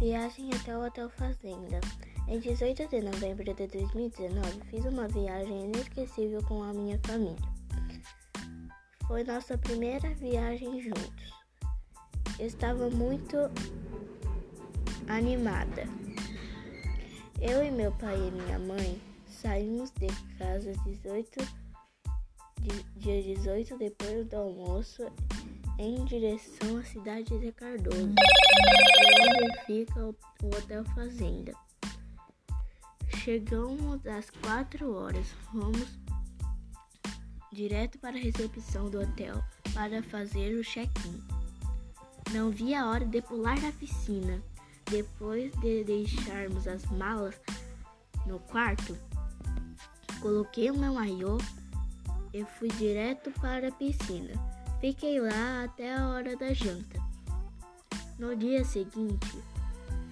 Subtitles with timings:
[0.00, 1.78] Viagem até o Hotel Fazenda.
[2.26, 7.36] Em 18 de novembro de 2019, fiz uma viagem inesquecível com a minha família.
[9.06, 11.34] Foi nossa primeira viagem juntos.
[12.38, 13.36] Estava muito
[15.06, 15.84] animada.
[17.38, 20.06] Eu e meu pai e minha mãe saímos de
[20.38, 21.46] casa 18,
[22.96, 25.02] dia 18 depois do almoço
[25.80, 31.54] em direção à cidade de Cardoso, onde fica o Hotel Fazenda.
[33.16, 35.98] Chegamos às quatro horas, fomos
[37.50, 41.18] direto para a recepção do hotel para fazer o check-in.
[42.34, 44.42] Não vi a hora de pular na piscina.
[44.90, 47.40] Depois de deixarmos as malas
[48.26, 48.98] no quarto,
[50.20, 51.38] coloquei o meu maiô
[52.34, 54.59] e fui direto para a piscina.
[54.80, 56.98] Fiquei lá até a hora da janta.
[58.18, 59.42] No dia seguinte,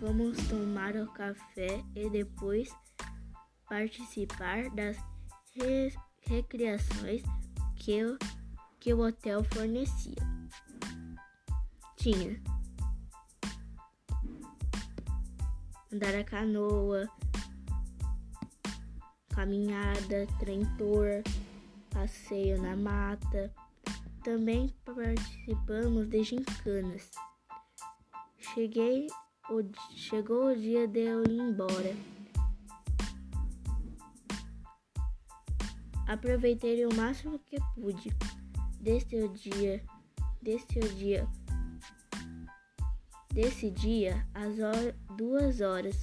[0.00, 2.68] fomos tomar o café e depois
[3.68, 4.96] participar das
[5.54, 7.22] re recreações
[7.76, 8.18] que o,
[8.80, 10.16] que o hotel fornecia.
[11.96, 12.40] Tinha
[15.92, 17.08] andar a canoa,
[19.28, 21.22] caminhada, trentor,
[21.90, 23.54] passeio na mata.
[24.26, 27.12] Também participamos de gincanas.
[28.36, 29.06] Cheguei,
[29.48, 29.62] o,
[29.94, 31.94] chegou o dia de eu ir embora.
[36.08, 38.12] Aproveitei o máximo que pude
[38.80, 39.80] desse o dia,
[40.42, 41.28] desse o dia,
[43.32, 46.02] desse dia, às horas, duas horas.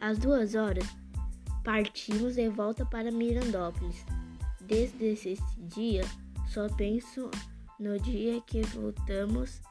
[0.00, 0.88] Às duas horas,
[1.62, 4.04] partimos de volta para Mirandópolis.
[4.60, 5.36] Desde esse
[5.68, 6.02] dia,
[6.52, 7.30] só penso
[7.80, 9.62] no dia que voltamos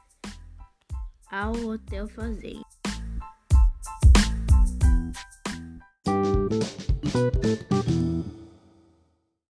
[1.30, 2.81] ao Hotel Fazenda.